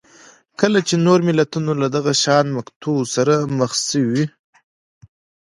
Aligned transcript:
کله 0.59 0.79
چې 0.87 0.95
نور 1.05 1.19
ملتونه 1.27 1.71
له 1.81 1.87
دغه 1.95 2.13
شان 2.23 2.45
مقطعو 2.57 3.01
سره 3.15 3.35
مخ 3.57 3.71
شوي 3.89 4.23